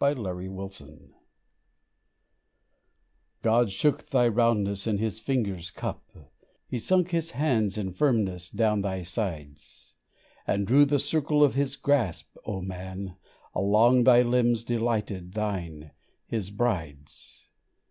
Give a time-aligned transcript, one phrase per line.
[0.00, 1.10] MICHAEL ANGELO
[3.42, 6.02] God shook thy roundness in His finger's cup,
[6.66, 9.92] He sunk His hands in firmness down thy sides,
[10.46, 13.16] And drew the circle of His grasp, O Man,
[13.54, 15.90] Along thy limbs delighted, thine,
[16.26, 17.50] His bride's.